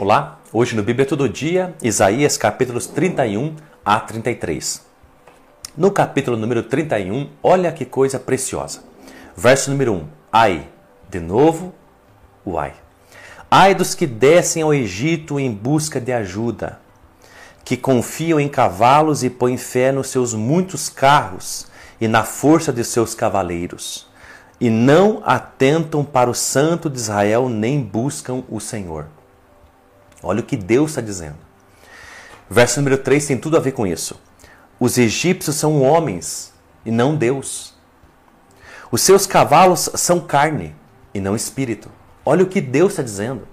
Olá, 0.00 0.38
hoje 0.52 0.76
no 0.76 0.82
Bíblia 0.84 1.04
Todo 1.04 1.28
Dia, 1.28 1.74
Isaías 1.82 2.36
capítulos 2.36 2.86
31 2.86 3.56
a 3.84 3.98
33. 3.98 4.80
No 5.76 5.90
capítulo 5.90 6.36
número 6.36 6.62
31, 6.62 7.28
olha 7.42 7.72
que 7.72 7.84
coisa 7.84 8.16
preciosa. 8.16 8.84
Verso 9.36 9.72
número 9.72 9.94
1. 9.94 10.04
Ai, 10.32 10.68
de 11.10 11.18
novo, 11.18 11.74
o 12.44 12.56
ai. 12.56 12.74
Ai 13.50 13.74
dos 13.74 13.92
que 13.92 14.06
descem 14.06 14.62
ao 14.62 14.72
Egito 14.72 15.40
em 15.40 15.50
busca 15.50 16.00
de 16.00 16.12
ajuda, 16.12 16.78
que 17.64 17.76
confiam 17.76 18.38
em 18.38 18.48
cavalos 18.48 19.24
e 19.24 19.28
põem 19.28 19.56
fé 19.56 19.90
nos 19.90 20.10
seus 20.10 20.32
muitos 20.32 20.88
carros 20.88 21.66
e 22.00 22.06
na 22.06 22.22
força 22.22 22.72
de 22.72 22.84
seus 22.84 23.16
cavaleiros, 23.16 24.06
e 24.60 24.70
não 24.70 25.20
atentam 25.24 26.04
para 26.04 26.30
o 26.30 26.34
Santo 26.34 26.88
de 26.88 26.98
Israel 26.98 27.48
nem 27.48 27.82
buscam 27.82 28.44
o 28.48 28.60
Senhor. 28.60 29.17
Olha 30.22 30.40
o 30.40 30.44
que 30.44 30.56
Deus 30.56 30.90
está 30.90 31.00
dizendo. 31.00 31.36
Verso 32.50 32.80
número 32.80 32.98
3 32.98 33.26
tem 33.26 33.38
tudo 33.38 33.56
a 33.56 33.60
ver 33.60 33.72
com 33.72 33.86
isso. 33.86 34.20
Os 34.80 34.96
egípcios 34.96 35.56
são 35.56 35.82
homens 35.82 36.52
e 36.84 36.90
não 36.90 37.16
Deus. 37.16 37.74
Os 38.90 39.02
seus 39.02 39.26
cavalos 39.26 39.90
são 39.94 40.20
carne 40.20 40.74
e 41.12 41.20
não 41.20 41.36
espírito. 41.36 41.90
Olha 42.24 42.42
o 42.42 42.48
que 42.48 42.60
Deus 42.60 42.92
está 42.92 43.02
dizendo. 43.02 43.46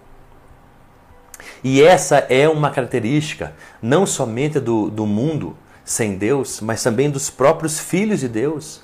E 1.64 1.82
essa 1.82 2.18
é 2.30 2.48
uma 2.48 2.70
característica 2.70 3.54
não 3.82 4.06
somente 4.06 4.60
do, 4.60 4.90
do 4.90 5.06
mundo 5.06 5.58
sem 5.84 6.18
Deus, 6.18 6.62
mas 6.62 6.82
também 6.82 7.10
dos 7.10 7.30
próprios 7.30 7.80
filhos 7.80 8.20
de 8.20 8.28
Deus. 8.28 8.82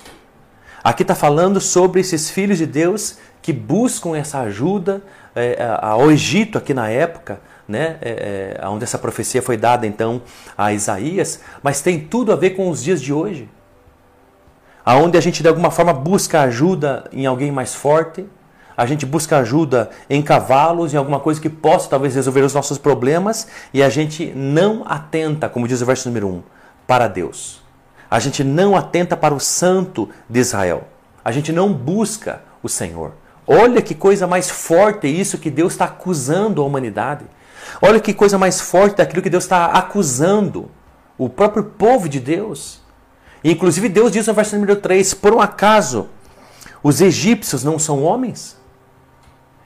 Aqui 0.82 1.02
está 1.02 1.14
falando 1.14 1.60
sobre 1.60 2.00
esses 2.00 2.30
filhos 2.30 2.58
de 2.58 2.66
Deus 2.66 3.18
que 3.40 3.52
buscam 3.52 4.16
essa 4.16 4.40
ajuda 4.40 5.02
é, 5.34 5.56
ao 5.80 6.10
Egito 6.10 6.58
aqui 6.58 6.74
na 6.74 6.88
época, 6.88 7.40
né, 7.68 7.96
é, 8.00 8.58
é, 8.60 8.68
onde 8.68 8.84
essa 8.84 8.98
profecia 8.98 9.42
foi 9.42 9.56
dada 9.56 9.86
então 9.86 10.22
a 10.56 10.72
Isaías, 10.72 11.40
mas 11.62 11.80
tem 11.80 12.00
tudo 12.00 12.32
a 12.32 12.36
ver 12.36 12.50
com 12.50 12.68
os 12.68 12.82
dias 12.82 13.00
de 13.00 13.12
hoje, 13.12 13.48
aonde 14.84 15.16
a 15.16 15.20
gente 15.20 15.42
de 15.42 15.48
alguma 15.48 15.70
forma 15.70 15.92
busca 15.92 16.40
ajuda 16.42 17.04
em 17.12 17.26
alguém 17.26 17.52
mais 17.52 17.74
forte, 17.74 18.26
a 18.76 18.86
gente 18.86 19.04
busca 19.04 19.38
ajuda 19.38 19.90
em 20.08 20.22
cavalos, 20.22 20.94
em 20.94 20.96
alguma 20.96 21.20
coisa 21.20 21.40
que 21.40 21.48
possa 21.48 21.88
talvez 21.88 22.14
resolver 22.14 22.40
os 22.40 22.54
nossos 22.54 22.78
problemas, 22.78 23.46
e 23.72 23.82
a 23.82 23.88
gente 23.88 24.32
não 24.34 24.82
atenta, 24.86 25.48
como 25.48 25.68
diz 25.68 25.80
o 25.82 25.86
verso 25.86 26.08
número 26.08 26.28
1, 26.28 26.42
para 26.86 27.06
Deus. 27.06 27.62
A 28.10 28.18
gente 28.18 28.42
não 28.42 28.76
atenta 28.76 29.16
para 29.16 29.34
o 29.34 29.40
Santo 29.40 30.08
de 30.28 30.40
Israel. 30.40 30.84
A 31.24 31.32
gente 31.32 31.52
não 31.52 31.72
busca 31.72 32.42
o 32.62 32.68
Senhor. 32.68 33.12
Olha 33.46 33.82
que 33.82 33.94
coisa 33.94 34.26
mais 34.26 34.50
forte 34.50 35.06
isso 35.06 35.38
que 35.38 35.50
Deus 35.50 35.72
está 35.72 35.86
acusando 35.86 36.62
a 36.62 36.64
humanidade. 36.64 37.24
Olha 37.80 38.00
que 38.00 38.14
coisa 38.14 38.38
mais 38.38 38.60
forte 38.60 38.96
daquilo 38.96 39.22
que 39.22 39.30
Deus 39.30 39.44
está 39.44 39.66
acusando 39.66 40.70
o 41.18 41.28
próprio 41.28 41.64
povo 41.64 42.08
de 42.08 42.20
Deus. 42.20 42.80
inclusive 43.44 43.88
Deus 43.88 44.12
diz 44.12 44.26
no 44.26 44.34
verso 44.34 44.54
número 44.54 44.76
3: 44.76 45.14
Por 45.14 45.34
um 45.34 45.40
acaso 45.40 46.08
os 46.82 47.00
egípcios 47.00 47.62
não 47.62 47.78
são 47.78 48.02
homens? 48.02 48.56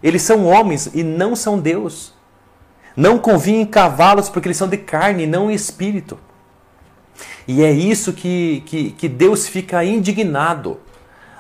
Eles 0.03 0.22
são 0.22 0.44
homens 0.44 0.91
e 0.94 1.03
não 1.03 1.34
são 1.34 1.58
Deus. 1.58 2.12
Não 2.97 3.19
convinha 3.19 3.61
em 3.61 3.66
cavalos 3.66 4.28
porque 4.28 4.48
eles 4.48 4.56
são 4.56 4.69
de 4.69 4.77
carne 4.77 5.25
e 5.25 5.27
não 5.27 5.50
espírito. 5.50 6.19
E 7.47 7.62
é 7.62 7.70
isso 7.70 8.12
que, 8.12 8.62
que, 8.66 8.91
que 8.92 9.08
Deus 9.08 9.47
fica 9.47 9.84
indignado. 9.84 10.81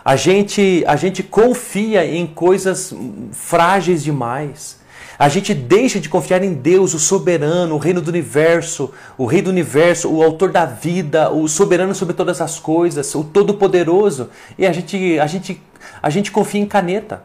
A 0.04 0.14
gente, 0.14 0.84
a 0.86 0.94
gente 0.94 1.22
confia 1.22 2.06
em 2.06 2.26
coisas 2.26 2.94
frágeis 3.32 4.04
demais. 4.04 4.80
A 5.18 5.28
gente 5.28 5.54
deixa 5.54 5.98
de 5.98 6.08
confiar 6.08 6.44
em 6.44 6.52
Deus, 6.52 6.92
o 6.92 6.98
soberano, 6.98 7.74
o 7.74 7.78
reino 7.78 8.02
do 8.02 8.08
universo, 8.08 8.92
o 9.16 9.24
rei 9.24 9.40
do 9.40 9.48
universo, 9.48 10.10
o 10.10 10.22
autor 10.22 10.50
da 10.50 10.66
vida, 10.66 11.30
o 11.30 11.48
soberano 11.48 11.94
sobre 11.94 12.14
todas 12.14 12.40
as 12.40 12.58
coisas, 12.58 13.14
o 13.14 13.24
todo-poderoso, 13.24 14.28
e 14.58 14.66
a 14.66 14.72
gente, 14.72 15.18
a, 15.18 15.26
gente, 15.26 15.62
a 16.02 16.10
gente 16.10 16.30
confia 16.30 16.60
em 16.60 16.66
caneta. 16.66 17.24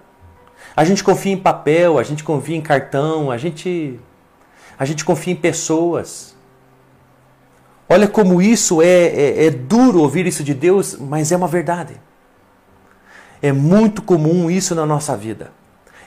A 0.75 0.85
gente 0.85 1.03
confia 1.03 1.33
em 1.33 1.37
papel, 1.37 1.99
a 1.99 2.03
gente 2.03 2.23
confia 2.23 2.55
em 2.55 2.61
cartão, 2.61 3.29
a 3.29 3.37
gente, 3.37 3.99
a 4.79 4.85
gente 4.85 5.03
confia 5.03 5.33
em 5.33 5.35
pessoas. 5.35 6.33
Olha 7.89 8.07
como 8.07 8.41
isso 8.41 8.81
é, 8.81 8.87
é, 8.87 9.45
é 9.47 9.49
duro 9.49 9.99
ouvir 9.99 10.25
isso 10.25 10.45
de 10.45 10.53
Deus, 10.53 10.95
mas 10.97 11.29
é 11.29 11.35
uma 11.35 11.47
verdade. 11.47 11.99
É 13.41 13.51
muito 13.51 14.01
comum 14.01 14.49
isso 14.49 14.73
na 14.73 14.85
nossa 14.85 15.17
vida. 15.17 15.51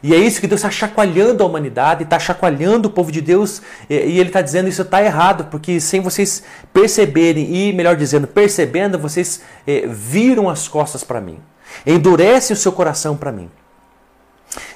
E 0.04 0.12
é 0.12 0.18
isso 0.18 0.38
que 0.38 0.46
Deus 0.46 0.58
está 0.58 0.70
chacoalhando 0.70 1.42
a 1.42 1.46
humanidade, 1.46 2.02
está 2.02 2.18
chacoalhando 2.18 2.88
o 2.88 2.90
povo 2.90 3.10
de 3.10 3.22
Deus, 3.22 3.62
e, 3.88 3.94
Ele 3.94 4.28
está 4.28 4.42
dizendo 4.42 4.68
isso 4.68 4.82
está 4.82 5.02
errado, 5.02 5.46
porque 5.50 5.80
sem 5.80 6.02
vocês 6.02 6.42
perceberem, 6.74 7.56
e 7.56 7.72
melhor 7.72 7.96
dizendo, 7.96 8.26
percebendo, 8.26 8.98
vocês 8.98 9.40
é, 9.66 9.86
viram 9.86 10.50
as 10.50 10.68
costas 10.68 11.02
para 11.02 11.22
mim. 11.22 11.38
Endurece 11.86 12.52
o 12.52 12.56
seu 12.56 12.70
coração 12.70 13.16
para 13.16 13.32
mim. 13.32 13.50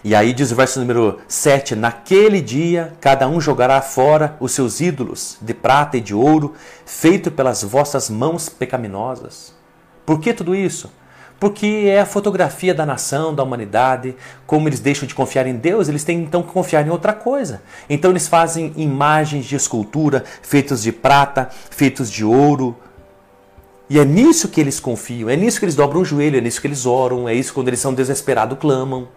E 0.02 0.14
aí 0.14 0.32
diz 0.32 0.50
o 0.50 0.56
verso 0.56 0.80
número 0.80 1.18
7: 1.28 1.76
Naquele 1.76 2.40
dia 2.40 2.94
cada 2.98 3.28
um 3.28 3.38
jogará 3.38 3.82
fora 3.82 4.34
os 4.40 4.52
seus 4.52 4.80
ídolos 4.80 5.36
de 5.42 5.52
prata 5.52 5.98
e 5.98 6.00
de 6.00 6.14
ouro, 6.14 6.54
feito 6.86 7.30
pelas 7.30 7.62
vossas 7.62 8.08
mãos 8.08 8.48
pecaminosas. 8.48 9.52
Por 10.06 10.20
que 10.20 10.32
tudo 10.32 10.54
isso? 10.54 10.90
Porque 11.40 11.84
é 11.86 12.00
a 12.00 12.06
fotografia 12.06 12.74
da 12.74 12.84
nação, 12.84 13.34
da 13.34 13.42
humanidade. 13.42 14.16
Como 14.46 14.68
eles 14.68 14.80
deixam 14.80 15.06
de 15.06 15.14
confiar 15.14 15.46
em 15.46 15.54
Deus, 15.54 15.88
eles 15.88 16.04
têm 16.04 16.20
então 16.20 16.42
que 16.42 16.52
confiar 16.52 16.86
em 16.86 16.90
outra 16.90 17.12
coisa. 17.12 17.62
Então 17.88 18.10
eles 18.10 18.26
fazem 18.26 18.72
imagens 18.76 19.44
de 19.44 19.54
escultura 19.54 20.24
feitas 20.42 20.82
de 20.82 20.92
prata, 20.92 21.48
feitos 21.70 22.10
de 22.10 22.24
ouro. 22.24 22.76
E 23.90 23.98
é 23.98 24.04
nisso 24.04 24.48
que 24.48 24.60
eles 24.60 24.78
confiam, 24.78 25.30
é 25.30 25.36
nisso 25.36 25.58
que 25.58 25.64
eles 25.64 25.74
dobram 25.74 26.02
o 26.02 26.04
joelho, 26.04 26.36
é 26.36 26.40
nisso 26.42 26.60
que 26.60 26.66
eles 26.66 26.84
oram, 26.84 27.26
é 27.26 27.32
isso 27.32 27.54
quando 27.54 27.68
eles 27.68 27.80
são 27.80 27.94
desesperados 27.94 28.58
clamam. 28.58 29.08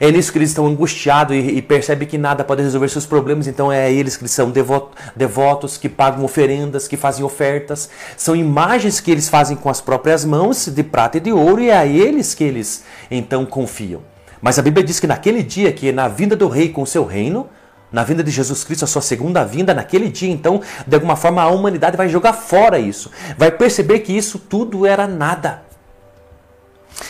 É 0.00 0.10
nisso 0.10 0.32
que 0.32 0.38
eles 0.38 0.50
estão 0.50 0.66
angustiados 0.66 1.36
e, 1.36 1.38
e 1.38 1.62
percebem 1.62 2.06
que 2.06 2.18
nada 2.18 2.44
pode 2.44 2.62
resolver 2.62 2.88
seus 2.88 3.06
problemas, 3.06 3.46
então 3.46 3.70
é 3.70 3.92
eles 3.92 4.16
que 4.16 4.26
são 4.28 4.50
devotos, 4.50 4.98
devotos, 5.14 5.76
que 5.76 5.88
pagam 5.88 6.24
oferendas, 6.24 6.88
que 6.88 6.96
fazem 6.96 7.24
ofertas. 7.24 7.88
São 8.16 8.34
imagens 8.34 9.00
que 9.00 9.10
eles 9.10 9.28
fazem 9.28 9.56
com 9.56 9.68
as 9.68 9.80
próprias 9.80 10.24
mãos, 10.24 10.66
de 10.66 10.82
prata 10.82 11.18
e 11.18 11.20
de 11.20 11.32
ouro, 11.32 11.60
e 11.60 11.70
é 11.70 11.76
a 11.76 11.86
eles 11.86 12.34
que 12.34 12.44
eles 12.44 12.84
então 13.10 13.44
confiam. 13.44 14.02
Mas 14.40 14.58
a 14.58 14.62
Bíblia 14.62 14.84
diz 14.84 14.98
que 14.98 15.06
naquele 15.06 15.42
dia, 15.42 15.72
que 15.72 15.92
na 15.92 16.08
vinda 16.08 16.34
do 16.34 16.48
rei 16.48 16.68
com 16.68 16.82
o 16.82 16.86
seu 16.86 17.04
reino, 17.04 17.48
na 17.92 18.02
vinda 18.02 18.24
de 18.24 18.30
Jesus 18.30 18.64
Cristo, 18.64 18.84
a 18.84 18.88
sua 18.88 19.02
segunda 19.02 19.44
vinda, 19.44 19.74
naquele 19.74 20.08
dia, 20.08 20.30
então, 20.30 20.62
de 20.86 20.94
alguma 20.94 21.14
forma 21.14 21.42
a 21.42 21.48
humanidade 21.48 21.96
vai 21.96 22.08
jogar 22.08 22.32
fora 22.32 22.78
isso. 22.78 23.10
Vai 23.36 23.50
perceber 23.50 24.00
que 24.00 24.16
isso 24.16 24.38
tudo 24.38 24.86
era 24.86 25.06
nada. 25.06 25.62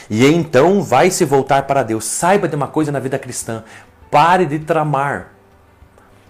E 0.09 0.26
então 0.26 0.82
vai 0.82 1.10
se 1.10 1.25
voltar 1.25 1.62
para 1.65 1.82
Deus. 1.82 2.04
Saiba 2.04 2.48
de 2.48 2.56
uma 2.56 2.69
coisa 2.69 2.93
na 2.93 3.00
vida 3.00 3.19
cristã: 3.19 3.65
pare 4.10 4.47
de 4.47 4.59
tramar. 4.59 5.32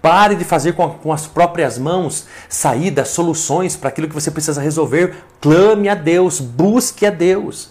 Pare 0.01 0.35
de 0.35 0.43
fazer 0.43 0.73
com, 0.73 0.89
com 0.89 1.13
as 1.13 1.27
próprias 1.27 1.77
mãos 1.77 2.27
saídas, 2.49 3.07
soluções 3.07 3.77
para 3.77 3.87
aquilo 3.87 4.09
que 4.09 4.13
você 4.13 4.29
precisa 4.29 4.61
resolver. 4.61 5.15
Clame 5.39 5.87
a 5.87 5.95
Deus, 5.95 6.41
busque 6.41 7.05
a 7.05 7.09
Deus. 7.09 7.69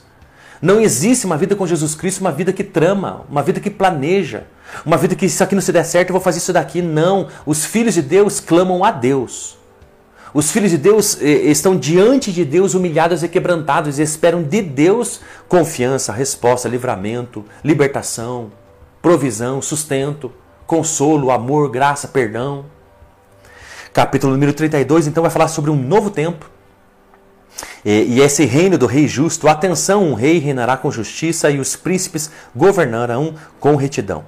Não 0.62 0.80
existe 0.80 1.26
uma 1.26 1.36
vida 1.36 1.54
com 1.54 1.66
Jesus 1.66 1.94
Cristo, 1.94 2.20
uma 2.20 2.32
vida 2.32 2.52
que 2.52 2.64
trama, 2.64 3.26
uma 3.28 3.42
vida 3.42 3.60
que 3.60 3.68
planeja, 3.68 4.44
uma 4.86 4.96
vida 4.96 5.14
que 5.14 5.26
isso 5.26 5.42
aqui 5.44 5.54
não 5.54 5.60
se 5.60 5.72
der 5.72 5.84
certo, 5.84 6.08
eu 6.08 6.14
vou 6.14 6.22
fazer 6.22 6.38
isso 6.38 6.52
daqui. 6.52 6.80
Não. 6.80 7.28
Os 7.44 7.66
filhos 7.66 7.94
de 7.94 8.00
Deus 8.00 8.40
clamam 8.40 8.82
a 8.82 8.90
Deus. 8.90 9.58
Os 10.34 10.50
filhos 10.50 10.70
de 10.70 10.78
Deus 10.78 11.20
eh, 11.20 11.50
estão 11.50 11.76
diante 11.76 12.32
de 12.32 12.44
Deus 12.44 12.74
humilhados 12.74 13.22
e 13.22 13.28
quebrantados 13.28 13.98
e 13.98 14.02
esperam 14.02 14.42
de 14.42 14.62
Deus 14.62 15.20
confiança, 15.46 16.12
resposta, 16.12 16.68
livramento, 16.68 17.44
libertação, 17.62 18.50
provisão, 19.02 19.60
sustento, 19.60 20.32
consolo, 20.66 21.30
amor, 21.30 21.70
graça, 21.70 22.08
perdão. 22.08 22.64
Capítulo 23.92 24.32
número 24.32 24.54
32, 24.54 25.06
então, 25.06 25.22
vai 25.22 25.30
falar 25.30 25.48
sobre 25.48 25.70
um 25.70 25.76
novo 25.76 26.10
tempo. 26.10 26.50
E, 27.84 28.20
esse 28.20 28.46
reino 28.46 28.78
do 28.78 28.86
rei 28.86 29.06
justo, 29.06 29.48
atenção, 29.48 30.04
um 30.04 30.14
rei 30.14 30.38
reinará 30.38 30.78
com 30.78 30.90
justiça 30.90 31.50
e 31.50 31.58
os 31.58 31.76
príncipes 31.76 32.30
governarão 32.56 33.34
com 33.60 33.76
retidão. 33.76 34.24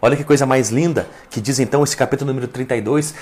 Olha 0.00 0.16
que 0.16 0.22
coisa 0.22 0.46
mais 0.46 0.70
linda 0.70 1.08
que 1.28 1.40
diz 1.40 1.58
então 1.58 1.82
esse 1.82 1.96
capítulo 1.96 2.28
número 2.28 2.46
32. 2.46 3.14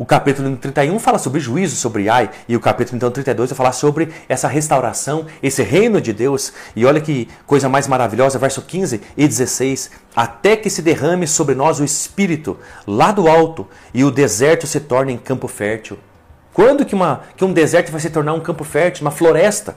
O 0.00 0.06
capítulo 0.06 0.56
31 0.56 0.98
fala 0.98 1.18
sobre 1.18 1.40
juízo, 1.40 1.76
sobre 1.76 2.08
Ai, 2.08 2.30
e 2.48 2.56
o 2.56 2.60
capítulo 2.60 2.96
então 2.96 3.10
32 3.10 3.50
vai 3.50 3.54
falar 3.54 3.72
sobre 3.72 4.08
essa 4.30 4.48
restauração, 4.48 5.26
esse 5.42 5.62
reino 5.62 6.00
de 6.00 6.10
Deus. 6.14 6.54
E 6.74 6.86
olha 6.86 7.02
que 7.02 7.28
coisa 7.46 7.68
mais 7.68 7.86
maravilhosa, 7.86 8.38
verso 8.38 8.62
15 8.62 8.98
e 9.14 9.28
16: 9.28 9.90
Até 10.16 10.56
que 10.56 10.70
se 10.70 10.80
derrame 10.80 11.26
sobre 11.26 11.54
nós 11.54 11.80
o 11.80 11.84
Espírito 11.84 12.56
lá 12.86 13.12
do 13.12 13.28
alto 13.28 13.68
e 13.92 14.02
o 14.02 14.10
deserto 14.10 14.66
se 14.66 14.80
torne 14.80 15.12
em 15.12 15.18
campo 15.18 15.46
fértil. 15.46 15.98
Quando 16.54 16.86
que, 16.86 16.94
uma, 16.94 17.20
que 17.36 17.44
um 17.44 17.52
deserto 17.52 17.92
vai 17.92 18.00
se 18.00 18.08
tornar 18.08 18.32
um 18.32 18.40
campo 18.40 18.64
fértil, 18.64 19.04
uma 19.04 19.10
floresta? 19.10 19.76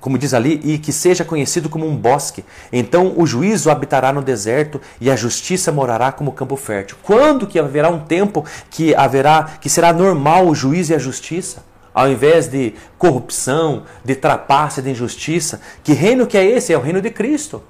Como 0.00 0.18
diz 0.18 0.34
ali, 0.34 0.60
e 0.64 0.78
que 0.78 0.92
seja 0.92 1.24
conhecido 1.24 1.68
como 1.68 1.86
um 1.86 1.96
bosque. 1.96 2.44
Então 2.72 3.14
o 3.16 3.26
juízo 3.26 3.70
habitará 3.70 4.12
no 4.12 4.22
deserto 4.22 4.80
e 5.00 5.10
a 5.10 5.16
justiça 5.16 5.72
morará 5.72 6.12
como 6.12 6.32
campo 6.32 6.56
fértil. 6.56 6.96
Quando 7.02 7.46
que 7.46 7.58
haverá 7.58 7.88
um 7.88 8.00
tempo 8.00 8.44
que 8.70 8.94
haverá 8.94 9.50
que 9.60 9.68
será 9.68 9.92
normal 9.92 10.46
o 10.46 10.54
juízo 10.54 10.92
e 10.92 10.94
a 10.94 10.98
justiça? 10.98 11.64
Ao 11.92 12.08
invés 12.08 12.46
de 12.46 12.74
corrupção, 12.96 13.82
de 14.04 14.14
trapaça, 14.14 14.80
de 14.80 14.90
injustiça, 14.90 15.60
que 15.82 15.92
reino 15.92 16.26
que 16.26 16.38
é 16.38 16.44
esse? 16.44 16.72
É 16.72 16.78
o 16.78 16.80
reino 16.80 17.00
de 17.00 17.10
Cristo. 17.10 17.62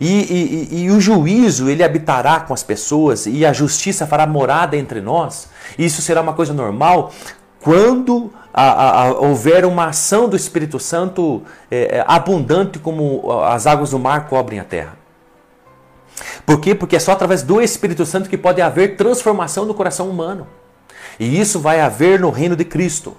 E, 0.00 0.68
e, 0.70 0.82
e, 0.82 0.90
o 0.90 1.00
juízo 1.00 1.70
ele 1.70 1.82
habitará 1.82 2.40
com 2.40 2.52
as 2.52 2.62
pessoas 2.62 3.24
e 3.26 3.46
a 3.46 3.52
justiça 3.52 4.06
fará 4.06 4.26
morada 4.26 4.76
entre 4.76 5.00
nós. 5.00 5.48
Isso 5.78 6.02
será 6.02 6.20
uma 6.20 6.34
coisa 6.34 6.52
normal 6.52 7.12
quando 7.60 8.30
a, 8.56 9.02
a, 9.02 9.10
houver 9.12 9.66
uma 9.66 9.88
ação 9.88 10.26
do 10.30 10.34
Espírito 10.34 10.80
Santo 10.80 11.42
é, 11.70 11.98
é, 11.98 12.04
abundante 12.08 12.78
como 12.78 13.42
as 13.42 13.66
águas 13.66 13.90
do 13.90 13.98
mar 13.98 14.26
cobrem 14.28 14.58
a 14.58 14.64
terra. 14.64 14.96
Por 16.46 16.58
quê? 16.58 16.74
Porque 16.74 16.96
é 16.96 16.98
só 16.98 17.12
através 17.12 17.42
do 17.42 17.60
Espírito 17.60 18.06
Santo 18.06 18.30
que 18.30 18.38
pode 18.38 18.62
haver 18.62 18.96
transformação 18.96 19.66
do 19.66 19.74
coração 19.74 20.08
humano. 20.08 20.46
E 21.20 21.38
isso 21.38 21.60
vai 21.60 21.80
haver 21.80 22.18
no 22.18 22.30
reino 22.30 22.56
de 22.56 22.64
Cristo. 22.64 23.14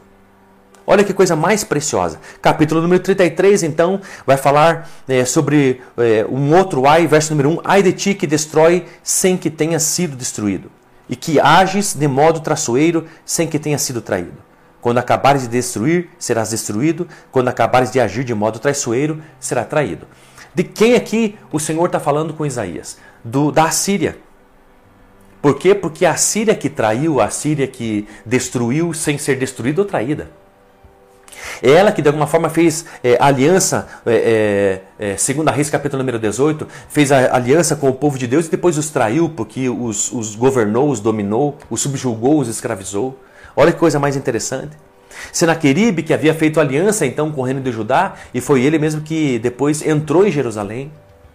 Olha 0.90 1.04
que 1.04 1.14
coisa 1.14 1.36
mais 1.36 1.64
preciosa. 1.64 2.20
Capítulo 2.42 2.82
número 2.82 3.04
33, 3.04 3.62
então, 3.62 4.02
vai 4.26 4.38
falar 4.38 4.90
é, 5.08 5.24
sobre 5.24 5.82
é, 5.98 6.26
um 6.28 6.56
outro 6.56 6.88
ai, 6.88 7.06
verso 7.06 7.32
número 7.32 7.50
1. 7.50 7.60
Ai 7.64 7.84
de 7.84 7.94
ti 7.94 8.16
que 8.16 8.26
destrói 8.26 8.86
sem 9.04 9.38
que 9.38 9.52
tenha 9.52 9.78
sido 9.80 10.16
destruído, 10.16 10.72
e 11.08 11.16
que 11.16 11.40
ages 11.40 11.94
de 11.94 12.08
modo 12.08 12.40
traçoeiro 12.40 13.06
sem 13.24 13.48
que 13.48 13.60
tenha 13.60 13.78
sido 13.78 14.02
traído. 14.02 14.48
Quando 14.82 15.00
acabares 15.00 15.44
de 15.44 15.48
destruir, 15.50 16.10
serás 16.20 16.50
destruído. 16.50 17.08
Quando 17.32 17.48
acabares 17.48 17.92
de 17.92 18.00
agir 18.00 18.24
de 18.24 18.34
modo 18.34 18.60
traiçoeiro, 18.60 19.22
será 19.40 19.64
traído. 19.64 20.08
De 20.54 20.64
quem 20.64 20.96
aqui 20.96 21.38
o 21.52 21.60
Senhor 21.60 21.86
está 21.86 22.00
falando 22.00 22.34
com 22.34 22.46
Isaías? 22.46 22.98
Do, 23.24 23.52
da 23.52 23.66
Assíria. 23.66 24.18
Por 25.42 25.58
quê? 25.58 25.76
Porque 25.76 26.06
a 26.06 26.16
Síria 26.16 26.56
que 26.56 26.70
traiu, 26.70 27.22
a 27.22 27.30
Síria 27.30 27.68
que 27.68 28.08
destruiu 28.26 28.94
sem 28.94 29.18
ser 29.18 29.38
destruída 29.38 29.82
ou 29.82 29.88
traída. 29.88 30.30
É 31.62 31.72
ela 31.72 31.92
que 31.92 32.02
de 32.02 32.08
alguma 32.08 32.28
forma 32.28 32.50
fez 32.50 32.86
é, 33.04 33.18
aliança, 33.20 33.88
é, 34.06 34.82
é, 35.00 35.12
é 35.12 35.18
segundo 35.18 35.50
a 35.50 35.52
Reis 35.52 35.70
capítulo 35.70 36.00
número 36.00 36.20
18, 36.20 36.68
fez 36.90 37.12
a 37.12 37.36
aliança 37.36 37.76
com 37.76 37.90
o 37.90 37.94
povo 37.94 38.18
de 38.18 38.28
Deus 38.28 38.48
e 38.48 38.52
depois 38.52 38.78
os 38.78 38.90
traiu 38.90 39.30
porque 39.30 39.70
os, 39.70 40.12
os 40.12 40.36
governou, 40.36 40.90
os 40.90 41.00
dominou, 41.00 41.58
os 41.70 41.82
subjugou, 41.82 42.40
os 42.40 42.48
escravizou. 42.48 43.20
Olha 43.60 43.72
que 43.72 43.80
coisa 43.80 43.98
mais 44.00 44.16
interessante. 44.16 44.78
Senaqueribe, 45.34 46.04
que 46.04 46.14
havia 46.14 46.32
feito 46.36 46.60
aliança 46.60 47.08
então 47.08 47.32
com 47.32 47.42
o 47.42 47.44
reino 47.44 47.60
de 47.60 47.72
Judá, 47.72 48.14
e 48.32 48.40
foi 48.40 48.62
ele 48.62 48.78
mesmo 48.78 49.02
que 49.02 49.40
depois 49.40 49.82
entrou 49.82 50.28
em 50.28 50.32
Jerusalém 50.32 50.92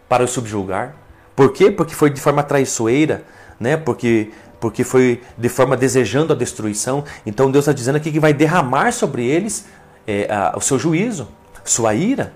para 0.08 0.22
o 0.22 0.28
subjugar. 0.28 0.94
Por 1.34 1.52
quê? 1.52 1.68
Porque 1.68 1.96
foi 1.96 2.10
de 2.10 2.20
forma 2.20 2.44
traiçoeira, 2.44 3.24
né? 3.58 3.76
porque 3.76 4.30
porque 4.60 4.84
foi 4.84 5.20
de 5.36 5.48
forma 5.48 5.76
desejando 5.76 6.32
a 6.32 6.36
destruição. 6.36 7.02
Então 7.26 7.50
Deus 7.50 7.64
está 7.64 7.72
dizendo 7.72 7.96
aqui 7.96 8.12
que 8.12 8.20
vai 8.20 8.32
derramar 8.32 8.92
sobre 8.92 9.26
eles 9.26 9.66
é, 10.06 10.32
a, 10.32 10.54
o 10.56 10.60
seu 10.60 10.78
juízo, 10.78 11.26
sua 11.64 11.92
ira. 11.94 12.32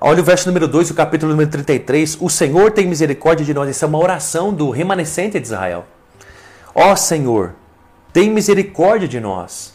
Olha 0.00 0.20
o 0.20 0.24
verso 0.24 0.46
número 0.46 0.68
2, 0.68 0.92
o 0.92 0.94
capítulo 0.94 1.32
número 1.32 1.50
33. 1.50 2.16
O 2.20 2.30
Senhor 2.30 2.70
tem 2.70 2.86
misericórdia 2.86 3.44
de 3.44 3.52
nós. 3.52 3.68
Isso 3.68 3.84
é 3.84 3.88
uma 3.88 3.98
oração 3.98 4.54
do 4.54 4.70
remanescente 4.70 5.40
de 5.40 5.44
Israel. 5.44 5.84
Ó 6.72 6.94
Senhor, 6.94 7.54
tem 8.12 8.30
misericórdia 8.30 9.08
de 9.08 9.18
nós. 9.18 9.74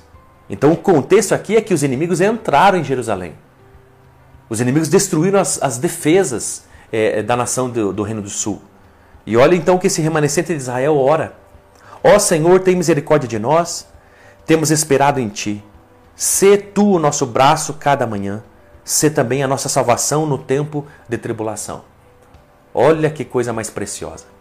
Então 0.50 0.72
o 0.72 0.78
contexto 0.78 1.34
aqui 1.34 1.56
é 1.56 1.62
que 1.62 1.74
os 1.74 1.84
inimigos 1.84 2.22
entraram 2.22 2.78
em 2.78 2.84
Jerusalém. 2.84 3.34
Os 4.50 4.62
inimigos 4.62 4.88
destruíram 4.88 5.40
as, 5.40 5.62
as 5.62 5.78
defesas 5.78 6.64
é, 6.92 7.22
da 7.22 7.36
nação 7.36 7.70
do, 7.70 7.92
do 7.92 8.04
Reino 8.04 8.22
do 8.22 8.30
Sul. 8.30 8.62
E 9.26 9.36
olha 9.36 9.56
então 9.56 9.78
que 9.78 9.88
esse 9.88 10.02
remanescente 10.02 10.48
de 10.48 10.56
Israel 10.56 10.98
ora: 10.98 11.36
Ó 12.04 12.18
Senhor, 12.18 12.62
tem 12.62 12.76
misericórdia 12.76 13.28
de 13.28 13.38
nós. 13.38 13.88
Temos 14.46 14.72
esperado 14.72 15.20
em 15.20 15.28
ti. 15.28 15.62
Sê 16.16 16.58
tu 16.58 16.94
o 16.94 17.00
nosso 17.00 17.26
braço 17.26 17.74
cada 17.74 18.08
manhã, 18.08 18.42
sê 18.84 19.10
também 19.10 19.44
a 19.44 19.48
nossa 19.48 19.70
salvação 19.70 20.26
no 20.26 20.38
tempo 20.38 20.86
de 21.08 21.18
tribulação. 21.18 21.84
Olha 22.74 23.10
que 23.10 23.26
coisa 23.26 23.52
mais 23.52 23.70
preciosa. 23.70 24.37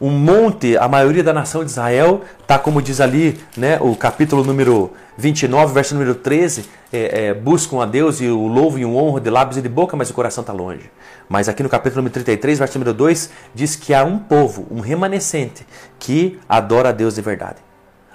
Um 0.00 0.10
monte, 0.10 0.76
a 0.76 0.88
maioria 0.88 1.22
da 1.22 1.32
nação 1.32 1.64
de 1.64 1.70
Israel, 1.70 2.22
está 2.40 2.58
como 2.58 2.82
diz 2.82 3.00
ali, 3.00 3.40
né, 3.56 3.78
o 3.80 3.94
capítulo 3.94 4.42
número 4.42 4.92
29, 5.16 5.72
verso 5.72 5.94
número 5.94 6.14
13, 6.14 6.64
é, 6.92 7.26
é, 7.26 7.34
buscam 7.34 7.80
a 7.80 7.86
Deus 7.86 8.20
e 8.20 8.26
o 8.26 8.46
louvo 8.46 8.78
e 8.78 8.84
o 8.84 8.96
honro 8.96 9.20
de 9.20 9.30
lábios 9.30 9.56
e 9.56 9.62
de 9.62 9.68
boca, 9.68 9.96
mas 9.96 10.10
o 10.10 10.14
coração 10.14 10.42
está 10.42 10.52
longe. 10.52 10.90
Mas 11.28 11.48
aqui 11.48 11.62
no 11.62 11.68
capítulo 11.68 12.02
número 12.02 12.12
33, 12.12 12.58
verso 12.58 12.78
número 12.78 12.96
2, 12.96 13.30
diz 13.54 13.76
que 13.76 13.94
há 13.94 14.04
um 14.04 14.18
povo, 14.18 14.66
um 14.70 14.80
remanescente, 14.80 15.66
que 15.98 16.38
adora 16.48 16.88
a 16.88 16.92
Deus 16.92 17.14
de 17.14 17.22
verdade. 17.22 17.58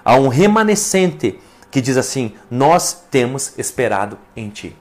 Há 0.04 0.16
um 0.16 0.28
remanescente 0.28 1.40
que 1.72 1.82
diz 1.82 1.98
assim: 1.98 2.34
Nós 2.50 3.06
temos 3.10 3.58
esperado 3.58 4.18
em 4.36 4.50
ti. 4.50 4.76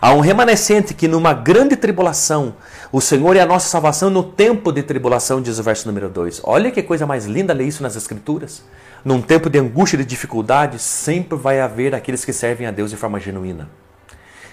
Há 0.00 0.12
um 0.12 0.20
remanescente 0.20 0.92
que, 0.92 1.08
numa 1.08 1.32
grande 1.32 1.76
tribulação, 1.76 2.54
o 2.92 3.00
Senhor 3.00 3.36
é 3.36 3.40
a 3.40 3.46
nossa 3.46 3.68
salvação 3.68 4.10
no 4.10 4.22
tempo 4.22 4.70
de 4.70 4.82
tribulação, 4.82 5.40
diz 5.40 5.58
o 5.58 5.62
verso 5.62 5.88
número 5.88 6.08
2. 6.08 6.42
Olha 6.44 6.70
que 6.70 6.82
coisa 6.82 7.06
mais 7.06 7.24
linda 7.24 7.52
ler 7.52 7.66
isso 7.66 7.82
nas 7.82 7.96
Escrituras. 7.96 8.62
Num 9.04 9.22
tempo 9.22 9.48
de 9.48 9.58
angústia 9.58 9.96
e 9.96 9.98
de 9.98 10.04
dificuldade, 10.04 10.78
sempre 10.78 11.38
vai 11.38 11.60
haver 11.60 11.94
aqueles 11.94 12.24
que 12.24 12.32
servem 12.32 12.66
a 12.66 12.70
Deus 12.70 12.90
de 12.90 12.96
forma 12.96 13.18
genuína. 13.18 13.68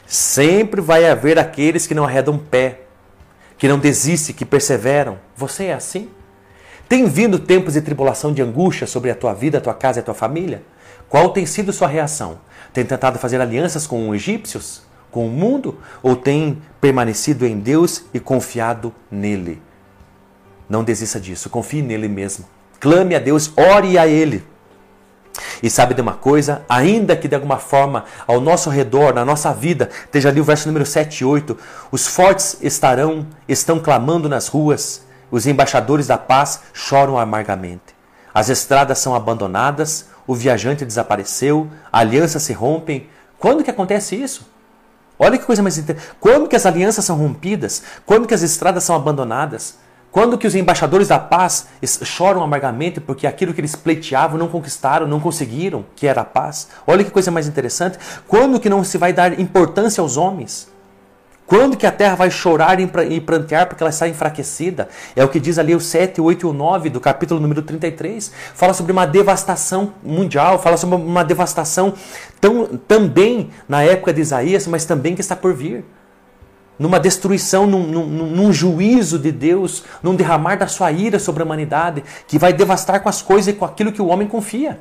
Sempre 0.07 0.79
vai 0.79 1.09
haver 1.09 1.39
aqueles 1.39 1.87
que 1.87 1.95
não 1.95 2.03
arredam 2.03 2.37
pé, 2.37 2.81
que 3.57 3.67
não 3.67 3.79
desistem, 3.79 4.35
que 4.35 4.45
perseveram. 4.45 5.17
Você 5.35 5.65
é 5.65 5.73
assim? 5.73 6.09
Tem 6.87 7.07
vindo 7.07 7.39
tempos 7.39 7.73
de 7.73 7.81
tribulação, 7.81 8.31
de 8.33 8.41
angústia 8.41 8.85
sobre 8.85 9.09
a 9.09 9.15
tua 9.15 9.33
vida, 9.33 9.57
a 9.57 9.61
tua 9.61 9.73
casa 9.73 9.99
e 9.99 10.01
a 10.01 10.03
tua 10.03 10.13
família? 10.13 10.61
Qual 11.09 11.29
tem 11.29 11.45
sido 11.45 11.73
sua 11.73 11.87
reação? 11.87 12.39
Tem 12.71 12.85
tentado 12.85 13.17
fazer 13.19 13.41
alianças 13.41 13.87
com 13.87 14.09
os 14.09 14.15
egípcios? 14.15 14.83
Com 15.13 15.27
o 15.27 15.29
mundo? 15.29 15.77
Ou 16.01 16.15
tem 16.15 16.59
permanecido 16.81 17.45
em 17.45 17.59
Deus 17.59 18.03
e 18.11 18.19
confiado 18.19 18.91
nele? 19.11 19.61
Não 20.67 20.83
desista 20.83 21.19
disso, 21.19 21.51
confie 21.51 21.83
nele 21.83 22.07
mesmo. 22.07 22.45
Clame 22.79 23.13
a 23.13 23.19
Deus, 23.19 23.53
ore 23.55 23.95
a 23.95 24.07
Ele. 24.07 24.43
E 25.61 25.69
sabe 25.69 25.93
de 25.93 26.01
uma 26.01 26.13
coisa? 26.13 26.63
Ainda 26.67 27.15
que 27.15 27.27
de 27.27 27.35
alguma 27.35 27.59
forma 27.59 28.05
ao 28.25 28.41
nosso 28.41 28.71
redor, 28.71 29.13
na 29.13 29.23
nossa 29.23 29.53
vida, 29.53 29.87
esteja 30.03 30.29
ali 30.29 30.41
o 30.41 30.43
verso 30.43 30.67
número 30.67 30.85
7 30.85 31.19
e 31.19 31.25
8, 31.25 31.55
os 31.91 32.07
fortes 32.07 32.57
estarão, 32.59 33.27
estão 33.47 33.79
clamando 33.79 34.27
nas 34.27 34.47
ruas, 34.47 35.05
os 35.29 35.45
embaixadores 35.45 36.07
da 36.07 36.17
paz 36.17 36.61
choram 36.73 37.19
amargamente. 37.19 37.93
As 38.33 38.49
estradas 38.49 38.97
são 38.97 39.13
abandonadas, 39.13 40.07
o 40.25 40.33
viajante 40.33 40.83
desapareceu, 40.83 41.69
alianças 41.91 42.41
se 42.41 42.51
rompem. 42.51 43.07
Quando 43.37 43.63
que 43.63 43.69
acontece 43.69 44.15
isso? 44.15 44.52
Olha 45.23 45.37
que 45.37 45.45
coisa 45.45 45.63
mais 45.63 45.77
interessante. 45.77 46.15
Quando 46.19 46.49
que 46.49 46.55
as 46.55 46.65
alianças 46.65 47.05
são 47.05 47.15
rompidas? 47.15 47.81
Quando 48.05 48.27
que 48.27 48.33
as 48.33 48.41
estradas 48.41 48.83
são 48.83 48.93
abandonadas? 48.93 49.77
Quando 50.11 50.37
que 50.37 50.45
os 50.45 50.53
embaixadores 50.53 51.07
da 51.07 51.17
paz 51.17 51.67
choram 52.03 52.43
amargamente 52.43 52.99
porque 52.99 53.25
aquilo 53.25 53.53
que 53.53 53.61
eles 53.61 53.73
pleiteavam 53.73 54.37
não 54.37 54.49
conquistaram, 54.49 55.07
não 55.07 55.21
conseguiram, 55.21 55.85
que 55.95 56.05
era 56.05 56.21
a 56.21 56.25
paz? 56.25 56.67
Olha 56.85 57.05
que 57.05 57.09
coisa 57.09 57.31
mais 57.31 57.47
interessante. 57.47 57.97
Quando 58.27 58.59
que 58.59 58.69
não 58.69 58.83
se 58.83 58.97
vai 58.97 59.13
dar 59.13 59.39
importância 59.39 60.01
aos 60.01 60.17
homens? 60.17 60.72
Quando 61.45 61.75
que 61.75 61.85
a 61.85 61.91
terra 61.91 62.15
vai 62.15 62.31
chorar 62.31 62.79
e 62.79 63.19
prantear 63.19 63.67
porque 63.67 63.83
ela 63.83 63.89
está 63.89 64.07
enfraquecida? 64.07 64.87
É 65.15 65.23
o 65.23 65.27
que 65.27 65.39
diz 65.39 65.59
ali 65.59 65.75
o 65.75 65.79
7, 65.79 66.21
8 66.21 66.47
e 66.47 66.49
o 66.49 66.53
9 66.53 66.89
do 66.89 67.01
capítulo 67.01 67.39
número 67.39 67.61
33. 67.61 68.31
Fala 68.55 68.73
sobre 68.73 68.91
uma 68.93 69.05
devastação 69.05 69.93
mundial, 70.01 70.57
fala 70.57 70.77
sobre 70.77 70.95
uma 70.95 71.23
devastação 71.23 71.93
tão, 72.39 72.65
também 72.87 73.49
na 73.67 73.83
época 73.83 74.13
de 74.13 74.21
Isaías, 74.21 74.65
mas 74.67 74.85
também 74.85 75.15
que 75.15 75.21
está 75.21 75.35
por 75.35 75.53
vir. 75.53 75.83
Numa 76.79 76.99
destruição, 76.99 77.67
num, 77.67 77.85
num, 77.85 78.05
num 78.07 78.53
juízo 78.53 79.19
de 79.19 79.31
Deus, 79.31 79.83
num 80.01 80.15
derramar 80.15 80.55
da 80.55 80.67
sua 80.67 80.91
ira 80.91 81.19
sobre 81.19 81.43
a 81.43 81.45
humanidade, 81.45 82.03
que 82.25 82.39
vai 82.39 82.53
devastar 82.53 83.01
com 83.01 83.09
as 83.09 83.21
coisas 83.21 83.49
e 83.49 83.53
com 83.53 83.65
aquilo 83.65 83.91
que 83.91 84.01
o 84.01 84.07
homem 84.07 84.27
confia. 84.27 84.79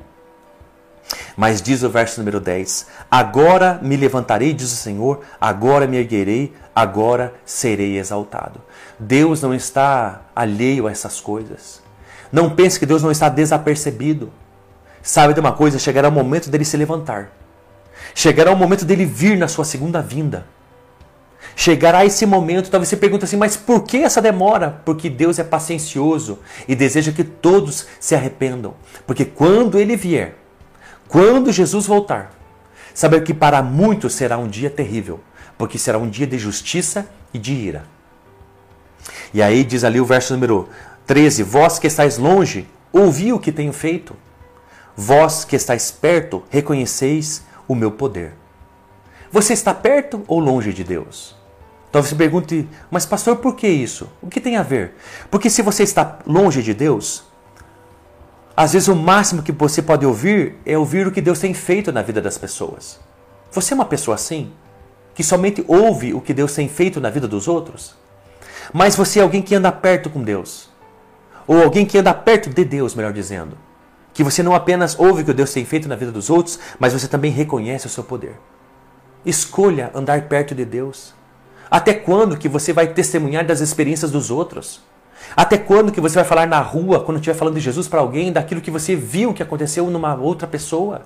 Mas 1.36 1.60
diz 1.60 1.82
o 1.82 1.90
verso 1.90 2.20
número 2.20 2.40
10: 2.40 2.86
Agora 3.10 3.78
me 3.82 3.96
levantarei, 3.96 4.52
diz 4.52 4.72
o 4.72 4.76
Senhor, 4.76 5.20
agora 5.40 5.86
me 5.86 5.96
erguerei, 5.96 6.52
agora 6.74 7.34
serei 7.44 7.98
exaltado. 7.98 8.60
Deus 8.98 9.42
não 9.42 9.54
está 9.54 10.22
alheio 10.34 10.86
a 10.86 10.90
essas 10.90 11.20
coisas. 11.20 11.82
Não 12.30 12.50
pense 12.50 12.78
que 12.78 12.86
Deus 12.86 13.02
não 13.02 13.10
está 13.10 13.28
desapercebido. 13.28 14.32
Sabe 15.02 15.34
de 15.34 15.40
uma 15.40 15.52
coisa? 15.52 15.78
Chegará 15.78 16.08
o 16.08 16.12
momento 16.12 16.48
dele 16.48 16.64
se 16.64 16.76
levantar. 16.76 17.30
Chegará 18.14 18.52
o 18.52 18.56
momento 18.56 18.84
dele 18.84 19.04
vir 19.04 19.36
na 19.36 19.48
sua 19.48 19.64
segunda 19.64 20.00
vinda. 20.00 20.46
Chegará 21.54 22.04
esse 22.04 22.24
momento, 22.24 22.70
talvez 22.70 22.88
você 22.88 22.96
pergunte 22.96 23.24
assim, 23.24 23.36
mas 23.36 23.56
por 23.56 23.82
que 23.82 23.98
essa 23.98 24.22
demora? 24.22 24.80
Porque 24.84 25.10
Deus 25.10 25.38
é 25.38 25.44
paciencioso 25.44 26.38
e 26.66 26.74
deseja 26.74 27.12
que 27.12 27.24
todos 27.24 27.86
se 28.00 28.14
arrependam. 28.14 28.74
Porque 29.06 29.24
quando 29.24 29.78
ele 29.78 29.96
vier, 29.96 30.36
quando 31.12 31.52
Jesus 31.52 31.86
voltar, 31.86 32.32
Saber 32.94 33.22
que 33.22 33.32
para 33.32 33.62
muitos 33.62 34.14
será 34.14 34.36
um 34.36 34.48
dia 34.48 34.68
terrível, 34.68 35.20
porque 35.56 35.78
será 35.78 35.98
um 35.98 36.08
dia 36.08 36.26
de 36.26 36.38
justiça 36.38 37.08
e 37.32 37.38
de 37.38 37.52
ira. 37.52 37.84
E 39.32 39.42
aí 39.42 39.64
diz 39.64 39.82
ali 39.82 40.00
o 40.00 40.04
verso 40.04 40.34
número 40.34 40.68
13: 41.06 41.42
Vós 41.42 41.78
que 41.78 41.86
estáis 41.86 42.18
longe, 42.18 42.68
ouvi 42.92 43.32
o 43.32 43.38
que 43.38 43.50
tenho 43.50 43.72
feito. 43.72 44.14
Vós 44.94 45.44
que 45.44 45.56
estáis 45.56 45.90
perto, 45.90 46.42
reconheceis 46.50 47.44
o 47.66 47.74
meu 47.74 47.90
poder. 47.90 48.34
Você 49.30 49.54
está 49.54 49.72
perto 49.72 50.22
ou 50.28 50.38
longe 50.38 50.72
de 50.72 50.84
Deus? 50.84 51.34
Talvez 51.90 52.10
você 52.10 52.16
pergunte, 52.16 52.68
mas 52.90 53.06
pastor, 53.06 53.36
por 53.36 53.54
que 53.54 53.66
isso? 53.66 54.08
O 54.20 54.28
que 54.28 54.40
tem 54.40 54.56
a 54.56 54.62
ver? 54.62 54.94
Porque 55.30 55.48
se 55.48 55.62
você 55.62 55.82
está 55.82 56.18
longe 56.26 56.62
de 56.62 56.74
Deus, 56.74 57.24
às 58.56 58.74
vezes 58.74 58.88
o 58.88 58.94
máximo 58.94 59.42
que 59.42 59.52
você 59.52 59.80
pode 59.80 60.04
ouvir 60.04 60.56
é 60.66 60.76
ouvir 60.76 61.06
o 61.06 61.12
que 61.12 61.20
Deus 61.22 61.38
tem 61.38 61.54
feito 61.54 61.90
na 61.90 62.02
vida 62.02 62.20
das 62.20 62.36
pessoas. 62.36 63.00
Você 63.50 63.72
é 63.72 63.76
uma 63.76 63.84
pessoa 63.84 64.14
assim? 64.14 64.52
Que 65.14 65.22
somente 65.22 65.64
ouve 65.66 66.12
o 66.12 66.20
que 66.20 66.34
Deus 66.34 66.54
tem 66.54 66.68
feito 66.68 67.00
na 67.00 67.08
vida 67.08 67.26
dos 67.26 67.48
outros? 67.48 67.94
Mas 68.72 68.94
você 68.94 69.20
é 69.20 69.22
alguém 69.22 69.40
que 69.40 69.54
anda 69.54 69.72
perto 69.72 70.10
com 70.10 70.22
Deus. 70.22 70.68
Ou 71.46 71.62
alguém 71.62 71.86
que 71.86 71.98
anda 71.98 72.12
perto 72.12 72.50
de 72.50 72.64
Deus, 72.64 72.94
melhor 72.94 73.12
dizendo. 73.12 73.56
Que 74.12 74.22
você 74.22 74.42
não 74.42 74.54
apenas 74.54 74.98
ouve 74.98 75.22
o 75.22 75.24
que 75.24 75.32
Deus 75.32 75.52
tem 75.52 75.64
feito 75.64 75.88
na 75.88 75.96
vida 75.96 76.12
dos 76.12 76.28
outros, 76.28 76.58
mas 76.78 76.92
você 76.92 77.08
também 77.08 77.30
reconhece 77.30 77.86
o 77.86 77.90
seu 77.90 78.04
poder. 78.04 78.36
Escolha 79.24 79.90
andar 79.94 80.22
perto 80.28 80.54
de 80.54 80.64
Deus. 80.64 81.14
Até 81.70 81.94
quando 81.94 82.36
que 82.36 82.48
você 82.48 82.72
vai 82.72 82.88
testemunhar 82.88 83.46
das 83.46 83.60
experiências 83.60 84.10
dos 84.10 84.30
outros? 84.30 84.82
Até 85.36 85.56
quando 85.58 85.92
que 85.92 86.00
você 86.00 86.14
vai 86.16 86.24
falar 86.24 86.46
na 86.46 86.60
rua, 86.60 87.00
quando 87.00 87.18
estiver 87.18 87.34
falando 87.34 87.54
de 87.54 87.60
Jesus 87.60 87.88
para 87.88 88.00
alguém, 88.00 88.32
daquilo 88.32 88.60
que 88.60 88.70
você 88.70 88.94
viu 88.94 89.32
que 89.32 89.42
aconteceu 89.42 89.88
numa 89.90 90.14
outra 90.14 90.46
pessoa? 90.46 91.02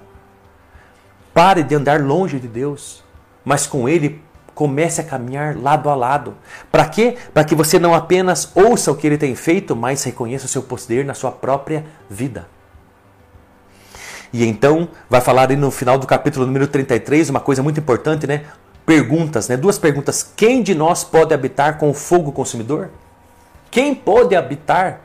Pare 1.32 1.62
de 1.62 1.74
andar 1.74 2.00
longe 2.00 2.40
de 2.40 2.48
Deus, 2.48 3.04
mas 3.44 3.66
com 3.66 3.88
Ele 3.88 4.20
comece 4.54 5.00
a 5.00 5.04
caminhar 5.04 5.56
lado 5.56 5.90
a 5.90 5.94
lado. 5.94 6.34
Para 6.72 6.86
quê? 6.86 7.16
Para 7.34 7.44
que 7.44 7.54
você 7.54 7.78
não 7.78 7.94
apenas 7.94 8.50
ouça 8.54 8.90
o 8.90 8.96
que 8.96 9.06
Ele 9.06 9.18
tem 9.18 9.34
feito, 9.34 9.76
mas 9.76 10.02
reconheça 10.02 10.46
o 10.46 10.48
seu 10.48 10.62
poder 10.62 11.04
na 11.04 11.14
sua 11.14 11.30
própria 11.30 11.84
vida. 12.08 12.48
E 14.32 14.44
então 14.44 14.88
vai 15.08 15.20
falar 15.20 15.50
aí 15.50 15.56
no 15.56 15.70
final 15.70 15.98
do 15.98 16.06
capítulo 16.06 16.46
número 16.46 16.66
33 16.66 17.30
uma 17.30 17.40
coisa 17.40 17.62
muito 17.62 17.78
importante, 17.78 18.26
né? 18.26 18.44
perguntas, 18.86 19.48
né? 19.48 19.56
duas 19.56 19.78
perguntas. 19.78 20.32
Quem 20.36 20.62
de 20.62 20.74
nós 20.74 21.02
pode 21.02 21.34
habitar 21.34 21.76
com 21.76 21.90
o 21.90 21.94
fogo 21.94 22.30
consumidor? 22.30 22.90
Quem 23.76 23.94
pode 23.94 24.34
habitar 24.34 25.02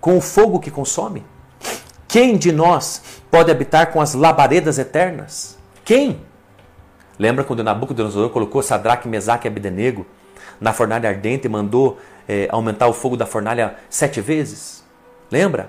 com 0.00 0.16
o 0.16 0.22
fogo 0.22 0.58
que 0.58 0.70
consome? 0.70 1.22
Quem 2.08 2.38
de 2.38 2.50
nós 2.50 3.02
pode 3.30 3.50
habitar 3.50 3.92
com 3.92 4.00
as 4.00 4.14
labaredas 4.14 4.78
eternas? 4.78 5.58
Quem? 5.84 6.22
Lembra 7.18 7.44
quando 7.44 7.62
Nabucodonosor 7.62 8.30
colocou 8.30 8.62
Sadraque, 8.62 9.06
Mesaque 9.06 9.46
e 9.46 9.50
Abdenego 9.50 10.06
na 10.58 10.72
fornalha 10.72 11.10
ardente 11.10 11.46
e 11.46 11.50
mandou 11.50 11.98
é, 12.26 12.48
aumentar 12.50 12.86
o 12.86 12.94
fogo 12.94 13.18
da 13.18 13.26
fornalha 13.26 13.74
sete 13.90 14.18
vezes? 14.22 14.82
Lembra? 15.30 15.68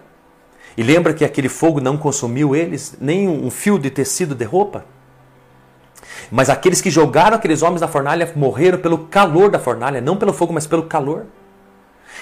E 0.77 0.83
lembra 0.83 1.13
que 1.13 1.25
aquele 1.25 1.49
fogo 1.49 1.81
não 1.81 1.97
consumiu 1.97 2.55
eles, 2.55 2.95
nem 3.01 3.27
um 3.27 3.51
fio 3.51 3.77
de 3.77 3.89
tecido 3.89 4.33
de 4.33 4.45
roupa? 4.45 4.85
Mas 6.31 6.49
aqueles 6.49 6.81
que 6.81 6.89
jogaram 6.89 7.35
aqueles 7.35 7.61
homens 7.61 7.81
na 7.81 7.89
fornalha 7.89 8.31
morreram 8.37 8.77
pelo 8.77 8.99
calor 8.99 9.51
da 9.51 9.59
fornalha, 9.59 9.99
não 9.99 10.15
pelo 10.15 10.31
fogo, 10.31 10.53
mas 10.53 10.65
pelo 10.65 10.83
calor. 10.83 11.25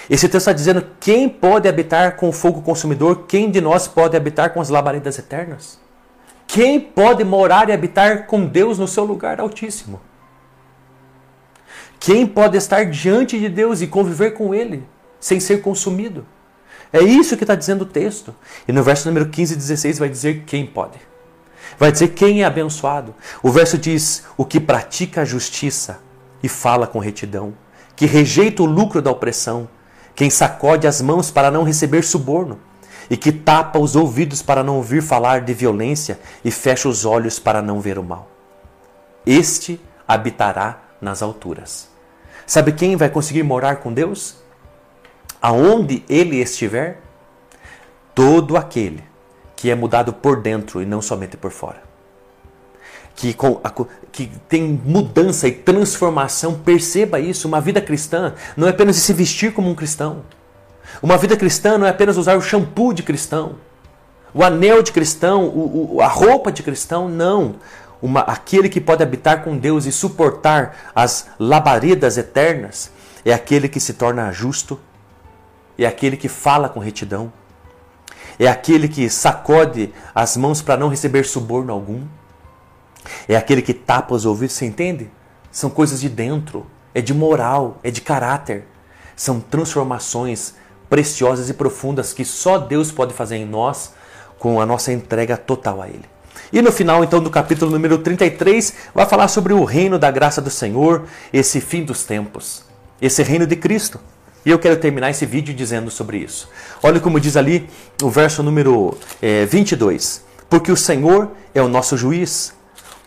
Esse 0.08 0.28
texto 0.28 0.36
está 0.36 0.52
dizendo: 0.52 0.86
quem 0.98 1.28
pode 1.28 1.68
habitar 1.68 2.16
com 2.16 2.28
o 2.28 2.32
fogo 2.32 2.62
consumidor? 2.62 3.24
Quem 3.26 3.50
de 3.50 3.60
nós 3.60 3.86
pode 3.86 4.16
habitar 4.16 4.52
com 4.52 4.60
as 4.60 4.68
labaredas 4.68 5.18
eternas? 5.18 5.78
Quem 6.46 6.80
pode 6.80 7.22
morar 7.22 7.68
e 7.68 7.72
habitar 7.72 8.26
com 8.26 8.44
Deus 8.44 8.78
no 8.78 8.88
seu 8.88 9.04
lugar 9.04 9.40
altíssimo? 9.40 10.00
Quem 11.98 12.26
pode 12.26 12.56
estar 12.56 12.86
diante 12.86 13.38
de 13.38 13.48
Deus 13.48 13.82
e 13.82 13.86
conviver 13.86 14.32
com 14.32 14.54
Ele 14.54 14.82
sem 15.20 15.38
ser 15.38 15.60
consumido? 15.60 16.26
É 16.92 17.00
isso 17.00 17.36
que 17.36 17.44
está 17.44 17.54
dizendo 17.54 17.82
o 17.82 17.86
texto. 17.86 18.34
E 18.66 18.72
no 18.72 18.82
verso 18.82 19.06
número 19.06 19.28
15 19.28 19.54
e 19.54 19.56
16 19.56 19.98
vai 19.98 20.08
dizer 20.08 20.44
quem 20.44 20.66
pode. 20.66 20.98
Vai 21.78 21.92
dizer 21.92 22.08
quem 22.08 22.42
é 22.42 22.44
abençoado. 22.44 23.14
O 23.42 23.50
verso 23.50 23.78
diz: 23.78 24.24
o 24.36 24.44
que 24.44 24.58
pratica 24.58 25.20
a 25.20 25.24
justiça 25.24 26.00
e 26.42 26.48
fala 26.48 26.86
com 26.86 26.98
retidão, 26.98 27.54
que 27.94 28.06
rejeita 28.06 28.62
o 28.62 28.66
lucro 28.66 29.00
da 29.00 29.10
opressão, 29.10 29.68
quem 30.20 30.28
sacode 30.28 30.86
as 30.86 31.00
mãos 31.00 31.30
para 31.30 31.50
não 31.50 31.62
receber 31.62 32.04
suborno, 32.04 32.60
e 33.08 33.16
que 33.16 33.32
tapa 33.32 33.78
os 33.78 33.96
ouvidos 33.96 34.42
para 34.42 34.62
não 34.62 34.76
ouvir 34.76 35.00
falar 35.00 35.40
de 35.40 35.54
violência 35.54 36.20
e 36.44 36.50
fecha 36.50 36.90
os 36.90 37.06
olhos 37.06 37.38
para 37.38 37.62
não 37.62 37.80
ver 37.80 37.98
o 37.98 38.04
mal. 38.04 38.28
Este 39.24 39.80
habitará 40.06 40.78
nas 41.00 41.22
alturas. 41.22 41.88
Sabe 42.46 42.72
quem 42.72 42.96
vai 42.96 43.08
conseguir 43.08 43.42
morar 43.42 43.76
com 43.76 43.94
Deus? 43.94 44.36
Aonde 45.40 46.04
ele 46.06 46.36
estiver? 46.36 47.00
Todo 48.14 48.58
aquele 48.58 49.02
que 49.56 49.70
é 49.70 49.74
mudado 49.74 50.12
por 50.12 50.42
dentro 50.42 50.82
e 50.82 50.84
não 50.84 51.00
somente 51.00 51.38
por 51.38 51.50
fora. 51.50 51.89
Que, 53.20 53.34
com, 53.34 53.60
que 54.10 54.30
tem 54.48 54.80
mudança 54.82 55.46
e 55.46 55.52
transformação, 55.52 56.54
perceba 56.54 57.20
isso. 57.20 57.46
Uma 57.46 57.60
vida 57.60 57.78
cristã 57.78 58.32
não 58.56 58.66
é 58.66 58.70
apenas 58.70 58.96
se 58.96 59.12
vestir 59.12 59.52
como 59.52 59.68
um 59.68 59.74
cristão. 59.74 60.22
Uma 61.02 61.18
vida 61.18 61.36
cristã 61.36 61.76
não 61.76 61.86
é 61.86 61.90
apenas 61.90 62.16
usar 62.16 62.34
o 62.38 62.40
shampoo 62.40 62.94
de 62.94 63.02
cristão, 63.02 63.56
o 64.32 64.42
anel 64.42 64.82
de 64.82 64.90
cristão, 64.90 65.44
o, 65.44 65.96
o, 65.96 66.00
a 66.00 66.06
roupa 66.06 66.50
de 66.50 66.62
cristão, 66.62 67.10
não. 67.10 67.56
Uma, 68.00 68.20
aquele 68.20 68.70
que 68.70 68.80
pode 68.80 69.02
habitar 69.02 69.44
com 69.44 69.58
Deus 69.58 69.84
e 69.84 69.92
suportar 69.92 70.90
as 70.94 71.26
labaredas 71.38 72.16
eternas 72.16 72.90
é 73.22 73.34
aquele 73.34 73.68
que 73.68 73.78
se 73.78 73.92
torna 73.92 74.32
justo, 74.32 74.80
é 75.78 75.84
aquele 75.84 76.16
que 76.16 76.28
fala 76.28 76.70
com 76.70 76.80
retidão, 76.80 77.30
é 78.38 78.46
aquele 78.46 78.88
que 78.88 79.10
sacode 79.10 79.92
as 80.14 80.38
mãos 80.38 80.62
para 80.62 80.78
não 80.78 80.88
receber 80.88 81.26
suborno 81.26 81.70
algum. 81.70 82.06
É 83.28 83.36
aquele 83.36 83.62
que 83.62 83.74
tapa 83.74 84.14
os 84.14 84.26
ouvidos, 84.26 84.56
você 84.56 84.66
entende? 84.66 85.10
São 85.50 85.70
coisas 85.70 86.00
de 86.00 86.08
dentro, 86.08 86.66
é 86.94 87.00
de 87.00 87.14
moral, 87.14 87.78
é 87.82 87.90
de 87.90 88.00
caráter. 88.00 88.64
São 89.16 89.40
transformações 89.40 90.54
preciosas 90.88 91.48
e 91.48 91.54
profundas 91.54 92.12
que 92.12 92.24
só 92.24 92.58
Deus 92.58 92.90
pode 92.90 93.14
fazer 93.14 93.36
em 93.36 93.46
nós 93.46 93.92
com 94.38 94.60
a 94.60 94.66
nossa 94.66 94.92
entrega 94.92 95.36
total 95.36 95.82
a 95.82 95.88
Ele. 95.88 96.04
E 96.52 96.60
no 96.60 96.72
final, 96.72 97.04
então, 97.04 97.22
do 97.22 97.30
capítulo 97.30 97.70
número 97.70 97.98
33, 97.98 98.74
vai 98.94 99.06
falar 99.06 99.28
sobre 99.28 99.52
o 99.52 99.64
reino 99.64 99.98
da 99.98 100.10
graça 100.10 100.40
do 100.40 100.50
Senhor, 100.50 101.04
esse 101.32 101.60
fim 101.60 101.84
dos 101.84 102.04
tempos, 102.04 102.64
esse 103.00 103.22
reino 103.22 103.46
de 103.46 103.54
Cristo. 103.54 104.00
E 104.44 104.50
eu 104.50 104.58
quero 104.58 104.76
terminar 104.76 105.10
esse 105.10 105.26
vídeo 105.26 105.54
dizendo 105.54 105.90
sobre 105.90 106.18
isso. 106.18 106.48
Olha 106.82 106.98
como 106.98 107.20
diz 107.20 107.36
ali 107.36 107.68
o 108.02 108.08
verso 108.08 108.42
número 108.42 108.96
é, 109.20 109.44
22. 109.44 110.24
Porque 110.48 110.72
o 110.72 110.76
Senhor 110.76 111.30
é 111.54 111.62
o 111.62 111.68
nosso 111.68 111.96
juiz, 111.96 112.52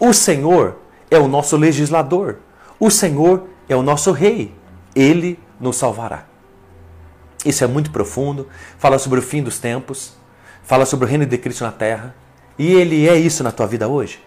o 0.03 0.11
Senhor 0.11 0.75
é 1.09 1.17
o 1.17 1.29
nosso 1.29 1.55
legislador, 1.55 2.39
o 2.77 2.91
Senhor 2.91 3.47
é 3.69 3.75
o 3.75 3.81
nosso 3.81 4.11
rei, 4.11 4.53
ele 4.93 5.39
nos 5.61 5.77
salvará. 5.77 6.25
Isso 7.45 7.63
é 7.63 7.67
muito 7.67 7.89
profundo, 7.89 8.49
fala 8.77 8.99
sobre 8.99 9.19
o 9.19 9.21
fim 9.21 9.41
dos 9.41 9.59
tempos, 9.59 10.17
fala 10.61 10.85
sobre 10.85 11.05
o 11.05 11.07
reino 11.07 11.25
de 11.25 11.37
Cristo 11.37 11.63
na 11.63 11.71
terra, 11.71 12.13
e 12.59 12.73
ele 12.73 13.07
é 13.07 13.15
isso 13.15 13.45
na 13.45 13.51
tua 13.53 13.65
vida 13.65 13.87
hoje. 13.87 14.21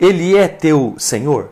Ele 0.00 0.34
é 0.38 0.48
teu 0.48 0.94
Senhor. 0.96 1.50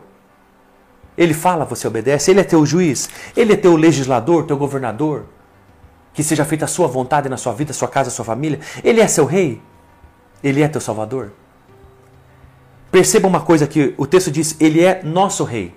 Ele 1.15 1.35
fala, 1.35 1.63
você 1.63 1.87
obedece. 1.87 2.31
Ele 2.31 2.39
é 2.39 2.43
teu 2.43 2.65
juiz. 2.65 3.07
Ele 3.37 3.53
é 3.53 3.55
teu 3.55 3.75
legislador, 3.75 4.45
teu 4.45 4.57
governador. 4.57 5.25
Que 6.11 6.23
seja 6.23 6.43
feita 6.43 6.65
a 6.65 6.67
sua 6.67 6.87
vontade 6.87 7.29
na 7.29 7.37
sua 7.37 7.53
vida, 7.53 7.71
sua 7.71 7.87
casa, 7.87 8.09
sua 8.09 8.25
família. 8.25 8.59
Ele 8.83 8.99
é 8.99 9.07
seu 9.07 9.25
rei. 9.25 9.61
Ele 10.43 10.63
é 10.63 10.67
teu 10.67 10.81
salvador. 10.81 11.31
Perceba 12.91 13.27
uma 13.27 13.41
coisa 13.41 13.67
que 13.67 13.93
o 13.97 14.07
texto 14.07 14.31
diz: 14.31 14.55
Ele 14.59 14.83
é 14.83 15.01
nosso 15.03 15.43
rei. 15.43 15.73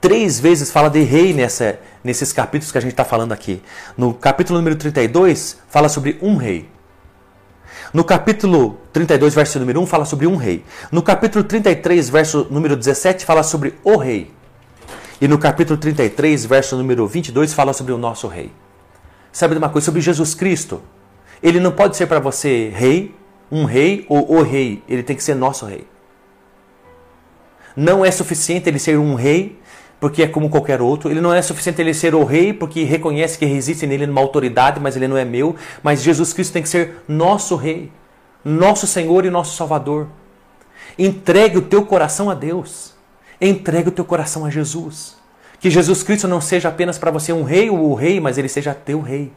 Três 0.00 0.40
vezes 0.40 0.70
fala 0.70 0.88
de 0.88 1.02
rei 1.02 1.34
nessa, 1.34 1.78
nesses 2.02 2.32
capítulos 2.32 2.72
que 2.72 2.78
a 2.78 2.80
gente 2.80 2.92
está 2.92 3.04
falando 3.04 3.32
aqui. 3.32 3.62
No 3.96 4.14
capítulo 4.14 4.58
número 4.58 4.76
32, 4.76 5.58
fala 5.68 5.88
sobre 5.88 6.18
um 6.22 6.36
rei. 6.36 6.68
No 7.92 8.04
capítulo 8.04 8.78
32, 8.92 9.34
verso 9.34 9.58
número 9.58 9.80
1, 9.80 9.86
fala 9.86 10.04
sobre 10.04 10.26
um 10.26 10.36
rei. 10.36 10.64
No 10.90 11.02
capítulo 11.02 11.44
33, 11.44 12.08
verso 12.08 12.46
número 12.50 12.76
17, 12.76 13.26
fala 13.26 13.42
sobre 13.42 13.74
o 13.82 13.96
rei. 13.96 14.30
E 15.20 15.28
no 15.28 15.38
capítulo 15.38 15.78
33, 15.78 16.46
verso 16.46 16.76
número 16.76 17.06
22, 17.06 17.52
fala 17.52 17.72
sobre 17.72 17.92
o 17.92 17.98
nosso 17.98 18.26
rei. 18.26 18.50
Sabe 19.32 19.54
de 19.54 19.58
uma 19.58 19.68
coisa? 19.68 19.86
Sobre 19.86 20.00
Jesus 20.00 20.34
Cristo. 20.34 20.80
Ele 21.42 21.60
não 21.60 21.72
pode 21.72 21.96
ser 21.96 22.06
para 22.06 22.20
você 22.20 22.72
rei, 22.74 23.14
um 23.50 23.64
rei 23.64 24.04
ou 24.08 24.38
o 24.38 24.42
rei. 24.42 24.82
Ele 24.88 25.02
tem 25.02 25.16
que 25.16 25.22
ser 25.22 25.34
nosso 25.34 25.66
rei. 25.66 25.86
Não 27.76 28.04
é 28.04 28.10
suficiente 28.10 28.68
ele 28.68 28.78
ser 28.78 28.98
um 28.98 29.14
rei 29.14 29.60
porque 30.00 30.22
é 30.22 30.26
como 30.26 30.48
qualquer 30.48 30.80
outro. 30.80 31.10
Ele 31.10 31.20
não 31.20 31.32
é 31.32 31.42
suficiente 31.42 31.80
ele 31.80 31.92
ser 31.92 32.14
o 32.14 32.24
rei, 32.24 32.54
porque 32.54 32.82
reconhece 32.82 33.38
que 33.38 33.44
existe 33.44 33.86
nele 33.86 34.06
uma 34.06 34.20
autoridade, 34.20 34.80
mas 34.80 34.96
ele 34.96 35.06
não 35.06 35.16
é 35.16 35.24
meu. 35.24 35.54
Mas 35.82 36.02
Jesus 36.02 36.32
Cristo 36.32 36.54
tem 36.54 36.62
que 36.62 36.68
ser 36.68 37.02
nosso 37.06 37.54
rei, 37.54 37.92
nosso 38.42 38.86
Senhor 38.86 39.26
e 39.26 39.30
nosso 39.30 39.54
Salvador. 39.54 40.08
Entregue 40.98 41.58
o 41.58 41.62
teu 41.62 41.84
coração 41.84 42.30
a 42.30 42.34
Deus. 42.34 42.94
Entregue 43.38 43.90
o 43.90 43.92
teu 43.92 44.04
coração 44.04 44.46
a 44.46 44.50
Jesus. 44.50 45.16
Que 45.60 45.70
Jesus 45.70 46.02
Cristo 46.02 46.26
não 46.26 46.40
seja 46.40 46.70
apenas 46.70 46.98
para 46.98 47.10
você 47.10 47.32
um 47.32 47.42
rei 47.42 47.68
ou 47.68 47.90
o 47.90 47.94
rei, 47.94 48.18
mas 48.18 48.38
ele 48.38 48.48
seja 48.48 48.72
teu 48.72 49.02
rei. 49.02 49.30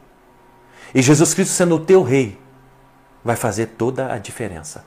E 0.95 1.01
Jesus 1.01 1.33
Cristo 1.33 1.51
sendo 1.51 1.75
o 1.75 1.79
teu 1.79 2.03
rei, 2.03 2.37
vai 3.23 3.35
fazer 3.35 3.67
toda 3.77 4.13
a 4.13 4.17
diferença. 4.17 4.85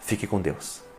Fique 0.00 0.26
com 0.26 0.40
Deus. 0.40 0.89